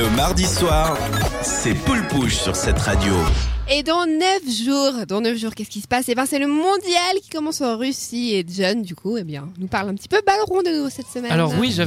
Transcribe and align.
Le 0.00 0.08
mardi 0.16 0.46
soir, 0.46 0.96
c'est 1.42 1.74
Poule 1.74 2.06
Pouche 2.08 2.36
sur 2.36 2.56
cette 2.56 2.78
radio. 2.78 3.12
Et 3.70 3.82
dans 3.82 4.06
9 4.06 4.18
jours, 4.64 5.06
dans 5.06 5.20
9 5.20 5.36
jours, 5.36 5.54
qu'est-ce 5.54 5.68
qui 5.68 5.82
se 5.82 5.86
passe? 5.86 6.06
Eh 6.08 6.14
ben, 6.14 6.24
c'est 6.24 6.38
le 6.38 6.46
mondial 6.46 7.16
qui 7.22 7.28
commence 7.28 7.60
en 7.60 7.76
Russie 7.76 8.32
et 8.34 8.46
John, 8.48 8.80
du 8.80 8.94
coup, 8.94 9.18
eh 9.18 9.24
bien, 9.24 9.50
nous 9.58 9.66
parle 9.66 9.90
un 9.90 9.94
petit 9.94 10.08
peu 10.08 10.22
ballon 10.26 10.62
de 10.62 10.74
nouveau 10.78 10.88
cette 10.88 11.06
semaine. 11.06 11.30
Alors 11.30 11.52
oui, 11.58 11.68
Bien, 11.76 11.84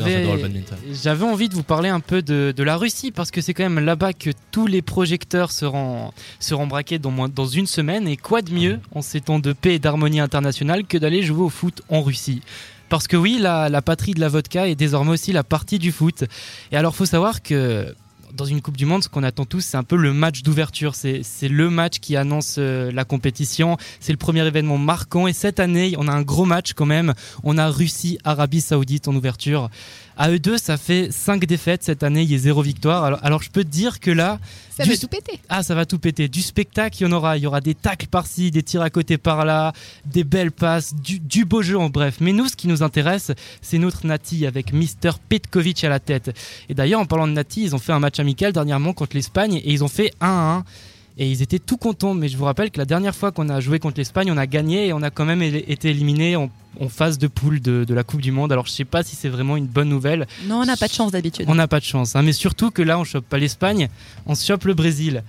j'avais 0.93 1.25
envie 1.25 1.49
de 1.49 1.55
vous 1.55 1.63
parler 1.63 1.89
un 1.89 1.99
peu 2.01 2.21
de, 2.21 2.53
de 2.55 2.63
la 2.63 2.77
Russie 2.77 3.09
parce 3.11 3.31
que 3.31 3.41
c'est 3.41 3.55
quand 3.55 3.63
même 3.63 3.83
là-bas 3.83 4.13
que 4.13 4.29
tous 4.51 4.67
les 4.67 4.83
projecteurs 4.83 5.51
seront, 5.51 6.11
seront 6.39 6.67
braqués 6.67 6.99
dans, 6.99 7.09
moins- 7.11 7.29
dans 7.29 7.47
une 7.47 7.65
semaine. 7.67 8.07
Et 8.07 8.15
quoi 8.17 8.43
de 8.43 8.53
mieux 8.53 8.79
en 8.93 9.01
ces 9.01 9.21
temps 9.21 9.39
de 9.39 9.53
paix 9.53 9.73
et 9.75 9.79
d'harmonie 9.79 10.19
internationale 10.19 10.85
que 10.85 10.99
d'aller 10.99 11.23
jouer 11.23 11.41
au 11.43 11.49
foot 11.49 11.81
en 11.89 12.03
Russie? 12.03 12.41
Parce 12.93 13.07
que 13.07 13.17
oui, 13.17 13.39
la, 13.39 13.81
patrie 13.81 14.13
de 14.13 14.19
la 14.19 14.29
vodka 14.29 14.67
est 14.67 14.75
désormais 14.75 15.09
aussi 15.09 15.31
la 15.31 15.43
partie 15.43 15.79
du 15.79 15.91
foot. 15.91 16.25
Et 16.71 16.77
alors, 16.77 16.93
faut 16.93 17.07
savoir 17.07 17.41
que 17.41 17.91
dans 18.35 18.45
une 18.45 18.61
Coupe 18.61 18.77
du 18.77 18.85
Monde, 18.85 19.03
ce 19.03 19.09
qu'on 19.09 19.23
attend 19.23 19.45
tous, 19.45 19.61
c'est 19.61 19.77
un 19.77 19.83
peu 19.83 19.95
le 19.95 20.13
match 20.13 20.41
d'ouverture. 20.43 20.95
C'est 20.95 21.21
c'est 21.23 21.47
le 21.47 21.69
match 21.69 21.99
qui 21.99 22.15
annonce 22.15 22.55
euh, 22.57 22.91
la 22.91 23.05
compétition. 23.05 23.77
C'est 23.99 24.11
le 24.11 24.17
premier 24.17 24.45
événement 24.45 24.77
marquant. 24.77 25.27
Et 25.27 25.33
cette 25.33 25.59
année, 25.59 25.93
on 25.97 26.07
a 26.07 26.11
un 26.11 26.21
gros 26.23 26.45
match 26.45 26.73
quand 26.73 26.85
même. 26.85 27.13
On 27.43 27.57
a 27.57 27.69
Russie-Arabie 27.69 28.61
Saoudite 28.61 29.07
en 29.07 29.15
ouverture. 29.15 29.69
À 30.15 30.29
eux 30.29 30.37
deux, 30.37 30.57
ça 30.59 30.77
fait 30.77 31.11
5 31.11 31.43
défaites 31.45 31.83
cette 31.83 32.03
année. 32.03 32.21
Il 32.21 32.31
y 32.31 32.35
a 32.35 32.37
zéro 32.37 32.61
victoire. 32.61 33.03
Alors, 33.03 33.19
alors 33.23 33.41
je 33.41 33.49
peux 33.49 33.63
te 33.63 33.69
dire 33.69 33.99
que 33.99 34.11
là, 34.11 34.39
ça 34.77 34.83
du- 34.83 34.91
va 34.91 34.97
tout 34.97 35.07
péter. 35.07 35.39
ah, 35.49 35.63
ça 35.63 35.73
va 35.73 35.87
tout 35.87 35.97
péter. 35.97 36.27
Du 36.27 36.41
spectacle, 36.43 36.97
il 36.99 37.03
y 37.03 37.05
en 37.07 37.11
aura. 37.11 37.37
Il 37.37 37.43
y 37.43 37.47
aura 37.47 37.61
des 37.61 37.73
tacles 37.73 38.05
par-ci, 38.07 38.51
des 38.51 38.61
tirs 38.61 38.83
à 38.83 38.91
côté 38.91 39.17
par-là, 39.17 39.73
des 40.05 40.23
belles 40.23 40.51
passes, 40.51 40.93
du, 40.95 41.19
du 41.19 41.45
beau 41.45 41.63
jeu 41.63 41.79
en 41.79 41.89
bref. 41.89 42.17
Mais 42.19 42.31
nous, 42.31 42.47
ce 42.47 42.55
qui 42.55 42.67
nous 42.67 42.83
intéresse, 42.83 43.31
c'est 43.63 43.79
notre 43.79 44.05
Nati 44.05 44.45
avec 44.45 44.71
Mister 44.71 45.11
Petkovic 45.29 45.83
à 45.83 45.89
la 45.89 45.99
tête. 45.99 46.37
Et 46.69 46.75
d'ailleurs, 46.75 46.99
en 46.99 47.05
parlant 47.07 47.27
de 47.27 47.33
Nati, 47.33 47.63
ils 47.63 47.73
ont 47.75 47.79
fait 47.79 47.91
un 47.91 47.99
match 47.99 48.19
amical 48.23 48.51
dernièrement 48.53 48.93
contre 48.93 49.15
l'Espagne 49.15 49.55
et 49.63 49.71
ils 49.71 49.83
ont 49.83 49.87
fait 49.87 50.11
1-1. 50.21 50.63
Et 51.19 51.29
ils 51.29 51.43
étaient 51.43 51.59
tout 51.59 51.77
contents. 51.77 52.15
Mais 52.15 52.27
je 52.27 52.35
vous 52.37 52.45
rappelle 52.45 52.71
que 52.71 52.79
la 52.79 52.85
dernière 52.85 53.13
fois 53.15 53.31
qu'on 53.31 53.47
a 53.49 53.59
joué 53.59 53.77
contre 53.77 53.99
l'Espagne, 53.99 54.31
on 54.31 54.37
a 54.37 54.47
gagné 54.47 54.87
et 54.87 54.93
on 54.93 55.03
a 55.03 55.11
quand 55.11 55.25
même 55.25 55.43
été 55.43 55.91
éliminé 55.91 56.35
en, 56.35 56.49
en 56.81 56.89
phase 56.89 57.19
de 57.19 57.27
poule 57.27 57.59
de, 57.61 57.83
de 57.83 57.93
la 57.93 58.03
Coupe 58.03 58.21
du 58.21 58.31
Monde. 58.31 58.51
Alors 58.51 58.65
je 58.65 58.71
sais 58.71 58.83
pas 58.85 59.03
si 59.03 59.15
c'est 59.15 59.29
vraiment 59.29 59.55
une 59.55 59.67
bonne 59.67 59.89
nouvelle. 59.89 60.25
Non, 60.47 60.61
on 60.61 60.65
n'a 60.65 60.75
pas 60.75 60.87
de 60.87 60.93
chance 60.93 61.11
d'habitude. 61.11 61.45
On 61.47 61.53
n'a 61.53 61.67
pas 61.67 61.79
de 61.79 61.85
chance. 61.85 62.15
hein. 62.15 62.23
Mais 62.23 62.33
surtout 62.33 62.71
que 62.71 62.81
là, 62.81 62.97
on 62.97 63.03
chope 63.03 63.25
pas 63.25 63.37
l'Espagne, 63.37 63.89
on 64.25 64.33
chope 64.33 64.65
le 64.65 64.73
Brésil. 64.73 65.21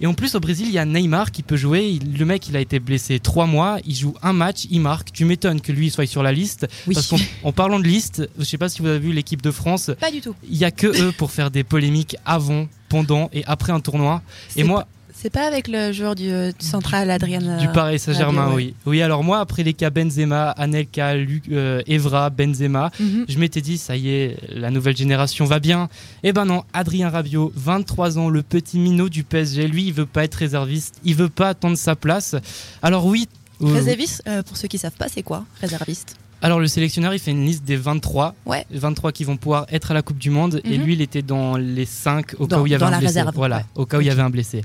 Et 0.00 0.06
en 0.06 0.14
plus, 0.14 0.34
au 0.34 0.40
Brésil, 0.40 0.66
il 0.68 0.74
y 0.74 0.78
a 0.78 0.84
Neymar 0.84 1.30
qui 1.30 1.42
peut 1.42 1.56
jouer. 1.56 1.98
Le 2.00 2.24
mec, 2.24 2.48
il 2.48 2.56
a 2.56 2.60
été 2.60 2.78
blessé 2.78 3.18
trois 3.20 3.46
mois. 3.46 3.78
Il 3.86 3.94
joue 3.94 4.14
un 4.22 4.32
match, 4.32 4.66
il 4.70 4.80
marque. 4.80 5.12
Tu 5.12 5.24
m'étonnes 5.24 5.60
que 5.60 5.72
lui 5.72 5.90
soit 5.90 6.06
sur 6.06 6.22
la 6.22 6.32
liste. 6.32 6.66
Oui. 6.86 6.94
Parce 6.94 7.08
qu'en 7.08 7.16
en 7.42 7.52
parlant 7.52 7.78
de 7.78 7.86
liste, 7.86 8.28
je 8.38 8.44
sais 8.44 8.58
pas 8.58 8.68
si 8.68 8.82
vous 8.82 8.88
avez 8.88 8.98
vu 8.98 9.12
l'équipe 9.12 9.42
de 9.42 9.50
France. 9.50 9.90
Pas 10.00 10.10
du 10.10 10.20
tout. 10.20 10.34
Il 10.48 10.56
y 10.56 10.64
a 10.64 10.70
que 10.70 10.86
eux 10.86 11.12
pour 11.12 11.30
faire 11.30 11.50
des 11.50 11.64
polémiques 11.64 12.16
avant, 12.24 12.68
pendant 12.88 13.30
et 13.32 13.44
après 13.46 13.72
un 13.72 13.80
tournoi. 13.80 14.22
Et 14.56 14.64
moi, 14.64 14.86
C'est 15.16 15.30
pas 15.30 15.46
avec 15.46 15.68
le 15.68 15.90
joueur 15.92 16.14
du, 16.14 16.28
euh, 16.30 16.52
du 16.58 16.66
central, 16.66 17.10
Adrien. 17.10 17.56
du 17.56 17.68
Paris 17.68 17.98
Saint-Germain, 17.98 18.42
Rabiot, 18.42 18.56
oui. 18.56 18.74
Oui, 18.84 19.00
alors 19.00 19.24
moi, 19.24 19.38
après 19.40 19.62
les 19.62 19.72
cas 19.72 19.88
Benzema, 19.88 20.50
Anelka, 20.50 21.14
Lu- 21.14 21.40
euh, 21.50 21.80
Evra, 21.86 22.28
Benzema, 22.28 22.90
Mhm. 23.00 23.24
je 23.28 23.38
m'étais 23.38 23.62
dit, 23.62 23.78
ça 23.78 23.96
y 23.96 24.10
est, 24.10 24.36
la 24.52 24.70
nouvelle 24.70 24.96
génération 24.96 25.46
va 25.46 25.60
bien. 25.60 25.88
Eh 26.24 26.32
ben 26.32 26.44
non, 26.44 26.64
Adrien 26.74 27.08
Rabiot, 27.08 27.52
23 27.56 28.18
ans, 28.18 28.28
le 28.28 28.42
petit 28.42 28.78
minot 28.78 29.08
du 29.08 29.24
PSG, 29.24 29.66
lui, 29.66 29.86
il 29.86 29.92
veut 29.94 30.04
pas 30.04 30.24
être 30.24 30.34
réserviste, 30.34 30.96
il 31.04 31.14
veut 31.14 31.30
pas 31.30 31.48
attendre 31.50 31.78
sa 31.78 31.96
place. 31.96 32.34
Alors 32.82 33.06
oui. 33.06 33.26
euh, 33.62 33.72
Réserviste, 33.72 34.22
euh, 34.28 34.42
pour 34.42 34.56
ceux 34.58 34.68
qui 34.68 34.76
savent 34.76 34.92
pas, 34.98 35.06
c'est 35.08 35.22
quoi 35.22 35.44
Réserviste? 35.60 36.16
alors 36.42 36.60
le 36.60 36.66
sélectionneur, 36.66 37.14
il 37.14 37.18
fait 37.20 37.30
une 37.30 37.46
liste 37.46 37.64
des 37.64 37.76
23. 37.76 38.34
Ouais. 38.44 38.66
23 38.70 39.12
qui 39.12 39.24
vont 39.24 39.38
pouvoir 39.38 39.64
être 39.72 39.92
à 39.92 39.94
la 39.94 40.02
Coupe 40.02 40.18
du 40.18 40.28
Monde. 40.28 40.60
Et 40.64 40.76
Mhm. 40.76 40.84
lui, 40.84 40.92
il 40.92 41.00
était 41.00 41.22
dans 41.22 41.56
les 41.56 41.86
5 41.86 42.34
au 42.38 42.46
Dans- 42.46 42.56
cas 42.58 42.62
où 42.62 42.66
il 42.66 42.70
y 42.72 42.74
avait 42.74 42.84
un 42.84 42.88
blessé. 42.90 43.06
réserve, 43.06 43.30
Voilà, 43.34 43.58
ouais. 43.58 43.64
au 43.76 43.86
cas 43.86 43.96
où 43.96 44.00
il 44.02 44.06
y 44.06 44.10
avait 44.10 44.20
un 44.20 44.28
blessé. 44.28 44.60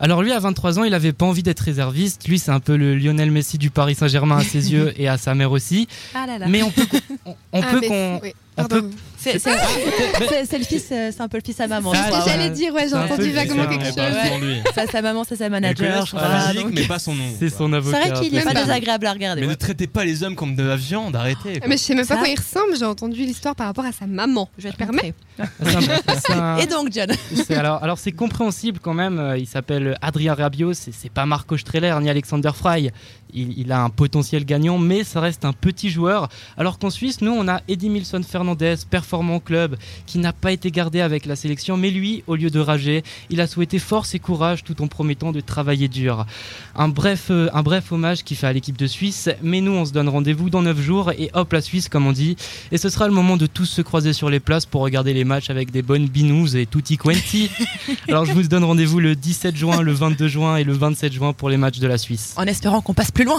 Alors 0.00 0.22
lui, 0.22 0.32
à 0.32 0.38
23 0.38 0.78
ans, 0.78 0.84
il 0.84 0.92
avait 0.94 1.12
pas 1.12 1.24
envie 1.26 1.42
d'être 1.42 1.60
réserviste. 1.60 2.28
Lui, 2.28 2.38
c'est 2.38 2.50
un 2.50 2.60
peu 2.60 2.76
le 2.76 2.94
Lionel 2.96 3.30
Messi 3.30 3.56
du 3.58 3.70
Paris 3.70 3.94
Saint-Germain 3.94 4.38
à 4.38 4.44
ses 4.44 4.72
yeux 4.72 4.92
et 5.00 5.08
à 5.08 5.16
sa 5.16 5.34
mère 5.34 5.52
aussi. 5.52 5.88
Ah 6.14 6.26
là 6.26 6.38
là. 6.38 6.46
Mais 6.48 6.62
on 6.62 6.70
peut, 6.70 6.86
on, 7.24 7.34
on 7.52 7.62
Ah, 7.62 7.66
peut 7.70 7.80
mais- 7.80 8.20
oui, 8.22 8.32
pardon. 8.56 8.90
c'est 9.18 9.38
c'est- 9.38 9.50
c'est- 10.28 10.44
c'est 10.46 10.58
le 10.58 10.64
fils, 10.64 10.86
euh, 10.92 11.10
c'est 11.14 11.20
un 11.20 11.28
peu 11.28 11.36
le 11.38 11.42
fils 11.44 11.58
à 11.60 11.66
maman. 11.66 11.90
Ah, 11.92 11.96
je 11.96 12.00
C'est 12.00 12.04
ce 12.06 12.10
crois, 12.10 12.20
que 12.20 12.26
ouais. 12.26 12.32
j'allais 12.32 12.50
dire, 12.50 12.74
ouais, 12.74 12.82
j'ai 12.82 12.88
C'est 12.90 12.96
entendu 12.96 13.30
vaguement 13.32 13.66
quelque 13.66 13.84
chose. 13.86 14.74
Ça, 14.74 14.86
sa 14.90 15.02
maman, 15.02 15.24
c'est 15.28 15.36
sa 15.36 15.48
manager. 15.48 16.06
mais 16.72 16.86
pas 16.86 16.98
son 16.98 17.14
nom. 17.14 17.24
C'est 17.38 17.48
son 17.50 17.68
C'est 17.70 17.76
avocat. 17.76 17.98
vrai 18.10 18.20
qu'il 18.20 18.36
est 18.36 18.42
pas 18.42 18.54
désagréable 18.54 19.06
à 19.06 19.12
regarder. 19.12 19.40
Mais 19.42 19.46
ne 19.48 19.54
traitez 19.54 19.86
pas 19.86 20.04
les 20.04 20.22
hommes 20.22 20.34
comme 20.36 20.54
de 20.56 20.62
la 20.62 20.76
viande, 20.76 21.16
arrêtez. 21.16 21.58
quoi. 21.58 21.68
Mais 21.68 21.76
je 21.76 21.82
sais 21.82 21.94
même 21.94 22.06
pas 22.06 22.16
quoi 22.16 22.28
il 22.28 22.38
ressemble, 22.38 22.76
j'ai 22.78 22.84
entendu 22.84 23.20
l'histoire 23.24 23.54
par 23.54 23.66
rapport 23.66 23.84
à 23.84 23.92
sa 23.92 24.06
maman. 24.06 24.48
Je 24.58 24.64
vais 24.64 24.72
te 24.72 24.76
permets. 24.76 25.14
C'est 25.38 26.20
c'est 26.26 26.32
un- 26.32 26.56
Et 26.58 26.66
donc, 26.66 26.88
John 26.92 27.10
c'est- 27.34 27.54
alors, 27.54 27.82
alors 27.82 27.98
c'est 27.98 28.12
compréhensible 28.12 28.78
quand 28.80 28.94
même. 28.94 29.18
euh, 29.18 29.36
Il 29.38 29.46
s'appelle 29.46 29.96
Adrien 30.00 30.34
Rabiot. 30.34 30.72
C'est 30.74 30.92
c'est 30.92 31.10
pas 31.10 31.26
Marco 31.26 31.56
Streller 31.56 31.94
ni 32.00 32.08
Alexander 32.08 32.50
Fry. 32.54 32.90
Il, 33.34 33.70
a 33.70 33.82
un 33.82 33.90
potentiel 33.90 34.46
gagnant, 34.46 34.78
mais 34.78 35.04
ça 35.04 35.20
reste 35.20 35.44
un 35.44 35.52
petit 35.52 35.90
joueur. 35.90 36.28
Alors 36.56 36.78
qu'en 36.78 36.88
Suisse, 36.88 37.20
nous, 37.20 37.32
on 37.32 37.48
a 37.48 37.60
Edimilson 37.68 38.22
Fernandez, 38.22 38.45
performant 38.54 39.40
club, 39.40 39.76
qui 40.06 40.18
n'a 40.18 40.32
pas 40.32 40.52
été 40.52 40.70
gardé 40.70 41.00
avec 41.00 41.26
la 41.26 41.36
sélection. 41.36 41.76
Mais 41.76 41.90
lui, 41.90 42.22
au 42.26 42.36
lieu 42.36 42.50
de 42.50 42.60
rager, 42.60 43.02
il 43.30 43.40
a 43.40 43.46
souhaité 43.46 43.78
force 43.78 44.14
et 44.14 44.18
courage 44.18 44.64
tout 44.64 44.82
en 44.82 44.86
promettant 44.86 45.32
de 45.32 45.40
travailler 45.40 45.88
dur. 45.88 46.26
Un 46.74 46.88
bref, 46.88 47.28
euh, 47.30 47.48
un 47.52 47.62
bref 47.62 47.90
hommage 47.92 48.24
qui 48.24 48.34
fait 48.34 48.46
à 48.46 48.52
l'équipe 48.52 48.76
de 48.76 48.86
Suisse. 48.86 49.28
Mais 49.42 49.60
nous, 49.60 49.72
on 49.72 49.84
se 49.84 49.92
donne 49.92 50.08
rendez-vous 50.08 50.50
dans 50.50 50.62
9 50.62 50.80
jours 50.80 51.12
et 51.12 51.30
hop 51.34 51.52
la 51.52 51.60
Suisse, 51.60 51.88
comme 51.88 52.06
on 52.06 52.12
dit. 52.12 52.36
Et 52.72 52.78
ce 52.78 52.88
sera 52.88 53.08
le 53.08 53.14
moment 53.14 53.36
de 53.36 53.46
tous 53.46 53.66
se 53.66 53.82
croiser 53.82 54.12
sur 54.12 54.30
les 54.30 54.40
places 54.40 54.66
pour 54.66 54.82
regarder 54.82 55.14
les 55.14 55.24
matchs 55.24 55.50
avec 55.50 55.70
des 55.70 55.82
bonnes 55.82 56.06
binous 56.06 56.56
et 56.56 56.66
tutti 56.66 56.96
quanti. 56.96 57.50
Alors 58.08 58.24
je 58.24 58.32
vous 58.32 58.42
donne 58.42 58.64
rendez-vous 58.64 59.00
le 59.00 59.14
17 59.14 59.56
juin, 59.56 59.82
le 59.82 59.92
22 59.92 60.28
juin 60.28 60.56
et 60.56 60.64
le 60.64 60.72
27 60.72 61.12
juin 61.12 61.32
pour 61.32 61.48
les 61.48 61.56
matchs 61.56 61.78
de 61.78 61.86
la 61.86 61.98
Suisse. 61.98 62.34
En 62.36 62.44
espérant 62.44 62.80
qu'on 62.80 62.94
passe 62.94 63.10
plus 63.10 63.24
loin. 63.24 63.38